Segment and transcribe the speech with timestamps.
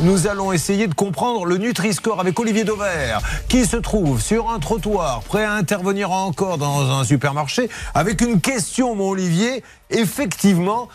[0.00, 4.58] nous allons essayer de comprendre le Nutri-Score avec Olivier Dauvert, qui se trouve sur un
[4.58, 9.64] trottoir, prêt à intervenir encore dans un supermarché, avec une question, mon Olivier.
[9.90, 10.88] Effectivement,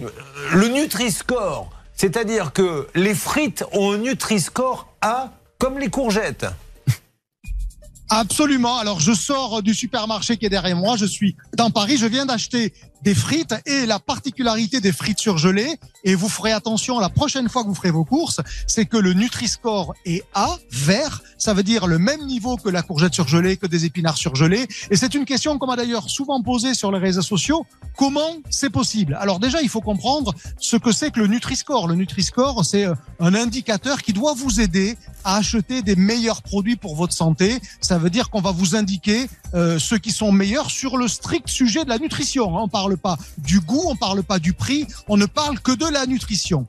[0.00, 0.08] euh,
[0.52, 6.46] le Nutri-Score, c'est-à-dire que les frites ont un Nutri-Score A comme les courgettes.
[8.14, 8.78] Absolument.
[8.78, 10.96] Alors, je sors du supermarché qui est derrière moi.
[10.96, 11.96] Je suis dans Paris.
[11.96, 12.72] Je viens d'acheter
[13.04, 17.62] des frites et la particularité des frites surgelées, et vous ferez attention la prochaine fois
[17.62, 21.86] que vous ferez vos courses, c'est que le Nutri-Score est A, vert, ça veut dire
[21.86, 25.58] le même niveau que la courgette surgelée, que des épinards surgelés, et c'est une question
[25.58, 29.18] qu'on m'a d'ailleurs souvent posée sur les réseaux sociaux, comment c'est possible?
[29.20, 31.86] Alors déjà, il faut comprendre ce que c'est que le Nutri-Score.
[31.88, 36.76] Le Nutri-Score, c'est euh, un indicateur qui doit vous aider à acheter des meilleurs produits
[36.76, 37.60] pour votre santé.
[37.82, 41.84] Ça dire qu'on va vous indiquer euh, ceux qui sont meilleurs sur le strict sujet
[41.84, 42.56] de la nutrition.
[42.56, 42.62] Hein.
[42.64, 45.86] On parle pas du goût, on parle pas du prix, on ne parle que de
[45.86, 46.66] la nutrition.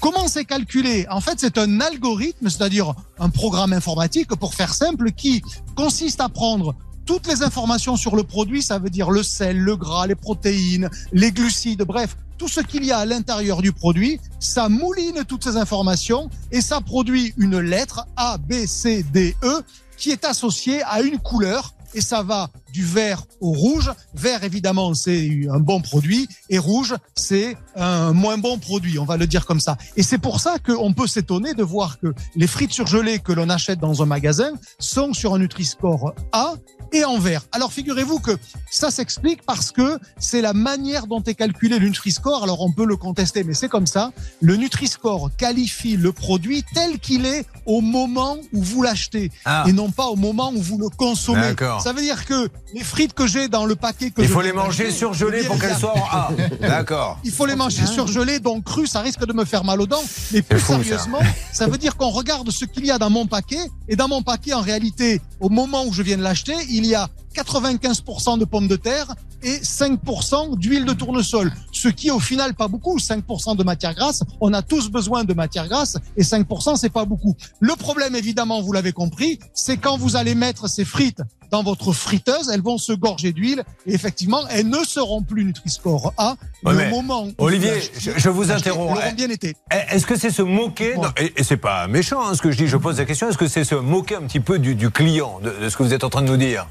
[0.00, 1.06] Comment c'est calculé?
[1.10, 5.42] En fait, c'est un algorithme, c'est-à-dire un programme informatique, pour faire simple, qui
[5.74, 6.74] consiste à prendre
[7.06, 10.90] toutes les informations sur le produit, ça veut dire le sel, le gras, les protéines,
[11.12, 15.44] les glucides, bref, tout ce qu'il y a à l'intérieur du produit, ça mouline toutes
[15.44, 19.62] ces informations et ça produit une lettre A, B, C, D, E
[19.96, 23.92] qui est associée à une couleur et ça va du vert au rouge.
[24.14, 29.16] Vert, évidemment, c'est un bon produit et rouge, c'est un moins bon produit, on va
[29.16, 29.76] le dire comme ça.
[29.96, 33.48] Et c'est pour ça qu'on peut s'étonner de voir que les frites surgelées que l'on
[33.48, 36.54] achète dans un magasin sont sur un Nutri-Score A
[36.92, 37.42] et en vert.
[37.52, 38.32] Alors figurez-vous que
[38.70, 42.42] ça s'explique parce que c'est la manière dont est calculé le Nutri-Score.
[42.44, 44.12] Alors on peut le contester, mais c'est comme ça.
[44.40, 49.64] Le Nutri-Score qualifie le produit tel qu'il est au moment où vous l'achetez Ah.
[49.66, 51.40] et non pas au moment où vous le consommez.
[51.40, 51.80] D'accord.
[51.80, 54.52] Ça veut dire que les frites que j'ai dans le paquet que Il faut les
[54.52, 56.30] manger surgelées pour qu'elles soient en A.
[56.60, 57.18] D'accord.
[57.24, 60.02] il faut les manger surgelés, donc crus, ça risque de me faire mal aux dents.
[60.32, 60.82] Mais plus fou, ça.
[60.82, 61.20] sérieusement,
[61.52, 61.66] ça.
[61.66, 63.64] veut dire qu'on regarde ce qu'il y a dans mon paquet.
[63.88, 66.94] Et dans mon paquet, en réalité, au moment où je viens de l'acheter, il y
[66.94, 69.14] a 95% de pommes de terre
[69.46, 71.52] et 5% d'huile de tournesol.
[71.72, 72.98] Ce qui est au final pas beaucoup.
[72.98, 74.22] 5% de matière grasse.
[74.40, 77.36] On a tous besoin de matière grasse et 5% c'est pas beaucoup.
[77.60, 81.20] Le problème, évidemment, vous l'avez compris, c'est quand vous allez mettre ces frites
[81.52, 86.12] dans votre friteuse, elles vont se gorger d'huile et effectivement, elles ne seront plus Nutri-Score
[86.18, 86.34] A.
[86.64, 88.98] Ouais, au moment où Olivier, vous je- vous interromps.
[89.14, 89.54] bien été.
[89.72, 92.50] Eh, Est-ce que c'est se moquer, non, et, et c'est pas méchant hein, ce que
[92.50, 94.74] je dis, je pose la question, est-ce que c'est se moquer un petit peu du,
[94.74, 96.66] du client, de, de ce que vous êtes en train de nous dire?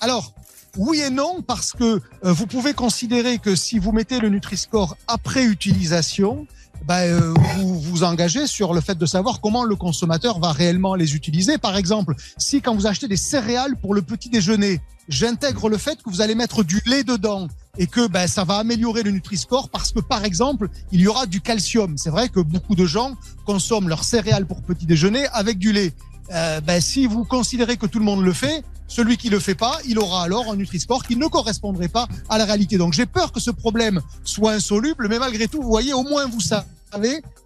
[0.00, 0.32] Alors,
[0.76, 4.96] oui et non, parce que euh, vous pouvez considérer que si vous mettez le Nutri-Score
[5.06, 6.46] après utilisation,
[6.86, 10.94] ben, euh, vous vous engagez sur le fait de savoir comment le consommateur va réellement
[10.94, 11.58] les utiliser.
[11.58, 16.02] Par exemple, si quand vous achetez des céréales pour le petit déjeuner, j'intègre le fait
[16.02, 17.48] que vous allez mettre du lait dedans
[17.78, 21.26] et que ben, ça va améliorer le Nutri-Score parce que, par exemple, il y aura
[21.26, 21.96] du calcium.
[21.98, 23.14] C'est vrai que beaucoup de gens
[23.44, 25.92] consomment leurs céréales pour petit déjeuner avec du lait.
[26.32, 29.54] Euh, ben, si vous considérez que tout le monde le fait, celui qui le fait
[29.54, 32.78] pas, il aura alors un Nutri-Score qui ne correspondrait pas à la réalité.
[32.78, 36.26] Donc j'ai peur que ce problème soit insoluble, mais malgré tout, vous voyez, au moins
[36.26, 36.66] vous savez,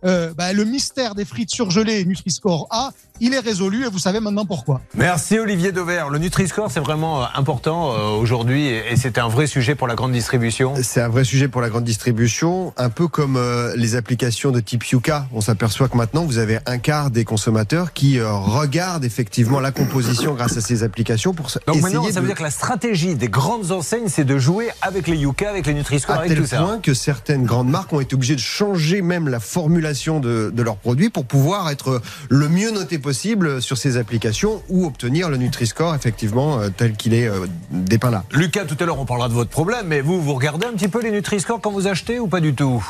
[0.04, 2.90] euh, ben, le mystère des frites surgelées Nutri-Score A,
[3.22, 4.80] il est résolu et vous savez maintenant pourquoi.
[4.94, 6.08] Merci Olivier Dauvert.
[6.08, 9.94] Le Nutri-Score, c'est vraiment euh, important euh, aujourd'hui et, c'est un vrai sujet pour la
[9.94, 10.74] grande distribution.
[10.82, 14.60] C'est un vrai sujet pour la grande distribution, un peu comme euh, les applications de
[14.60, 15.26] type Yuka.
[15.34, 19.70] On s'aperçoit que maintenant, vous avez un quart des consommateurs qui euh, regardent effectivement la
[19.70, 22.50] composition grâce à ces applications pour Donc essayer maintenant, ça veut de- dire que la
[22.50, 26.30] stratégie des grandes enseignes, c'est de jouer avec les Yuka, avec les Nutri-Score, à avec
[26.30, 26.62] tel tout ça.
[26.62, 30.62] point que certaines grandes marques ont été obligées de changer même la formulation de, de
[30.62, 35.36] leurs produits pour pouvoir être le mieux noté possible sur ces applications ou obtenir le
[35.36, 38.24] Nutri-Score effectivement euh, tel qu'il est euh, dépeint là.
[38.32, 40.88] Lucas, tout à l'heure, on parlera de votre problème, mais vous, vous regardez un petit
[40.88, 42.84] peu les Nutri-Score quand vous achetez ou pas du tout?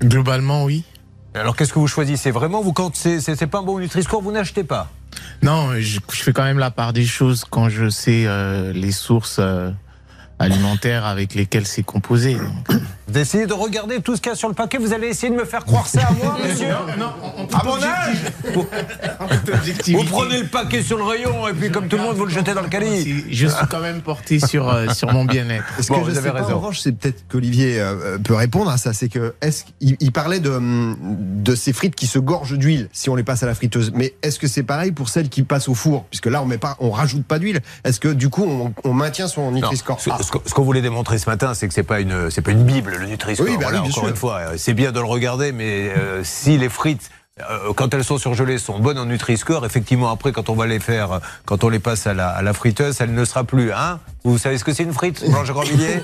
[0.00, 0.84] Globalement, oui.
[1.34, 2.30] Alors qu'est-ce que vous choisissez?
[2.30, 4.90] Vraiment Vous, quand c'est pas un bon Nutri-Score, vous n'achetez pas?
[5.42, 8.92] Non, je, je fais quand même la part des choses quand je sais euh, les
[8.92, 9.70] sources euh,
[10.38, 12.34] alimentaires avec lesquelles c'est composé.
[12.34, 12.80] donc.
[13.08, 15.38] D'essayer de regarder tout ce qu'il y a sur le paquet, vous allez essayer de
[15.38, 16.68] me faire croire ça à moi, monsieur
[16.98, 17.10] non,
[17.54, 18.18] À mon âge
[19.88, 22.30] Vous prenez le paquet sur le rayon et puis comme tout le monde, vous le
[22.30, 23.06] jetez dans le calice.
[23.30, 25.64] Je suis quand même porté sur, euh, sur mon bien-être.
[25.78, 26.52] Est-ce Bon, que vous je avez sais pas, raison.
[26.54, 28.92] en revanche, c'est peut-être qu'Olivier euh, peut répondre à ça.
[28.92, 30.60] C'est que est-ce qu'il il parlait de
[31.00, 33.92] de ces frites qui se gorgent d'huile si on les passe à la friteuse.
[33.94, 36.04] Mais est-ce que c'est pareil pour celles qui passent au four?
[36.10, 37.60] Puisque là, on met pas, on rajoute pas d'huile.
[37.84, 39.98] Est-ce que du coup, on, on maintient son Non, Nutri-Score?
[40.44, 42.96] Ce, qu'on voulait démontrer ce matin, c'est que c'est pas une, c'est pas une bible
[42.96, 43.46] le Nutri-Score.
[43.46, 44.10] Oui, bah Voilà, oui, bien encore sûr.
[44.10, 47.10] une fois, euh, c'est bien de le regarder, mais euh, si les frites
[47.50, 49.64] euh, quand elles sont surgelées, sont bonnes en Nutri-Score.
[49.66, 52.52] Effectivement, après, quand on va les faire, quand on les passe à la, à la
[52.52, 53.72] friteuse, elle ne sera plus.
[53.72, 54.00] Hein?
[54.24, 56.02] Vous savez ce que c'est une frite, Blanche Grandvilliers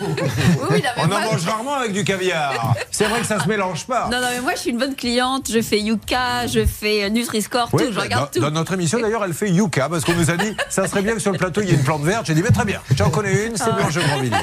[0.70, 2.74] Oui, On en mange rarement avec du caviar.
[2.90, 4.08] C'est vrai que ça se mélange pas.
[4.10, 5.50] Non, non, mais moi, je suis une bonne cliente.
[5.52, 7.90] Je fais Yuka, je fais euh, Nutri-Score, Oui, tout.
[7.90, 8.40] Je bah, regarde dans, tout.
[8.40, 11.14] dans notre émission, d'ailleurs, elle fait Yuka parce qu'on nous a dit ça serait bien
[11.14, 12.26] que sur le plateau il y ait une plante verte.
[12.26, 14.36] J'ai dit mais très bien, j'en connais une, c'est Blanche Grandvilliers.